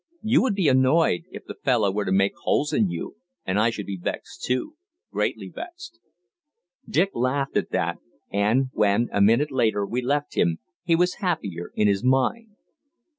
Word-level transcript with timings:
You 0.23 0.41
would 0.41 0.55
be 0.55 0.67
annoyed 0.67 1.25
if 1.29 1.45
the 1.45 1.53
fellow 1.63 1.91
were 1.91 2.05
to 2.05 2.11
make 2.11 2.33
holes 2.41 2.73
in 2.73 2.89
you, 2.89 3.17
and 3.45 3.59
I 3.59 3.69
should 3.69 3.85
be 3.85 3.97
vexed 4.01 4.43
too; 4.43 4.75
greatly 5.11 5.47
vexed." 5.47 5.99
Dick 6.89 7.11
laughed 7.13 7.55
at 7.55 7.69
that, 7.69 7.99
and 8.31 8.71
when, 8.73 9.09
a 9.13 9.21
minute 9.21 9.51
later, 9.51 9.85
we 9.85 10.01
left 10.01 10.33
him, 10.33 10.57
he 10.83 10.95
was 10.95 11.17
happier 11.21 11.69
in 11.75 11.87
his 11.87 12.03
mind. 12.03 12.55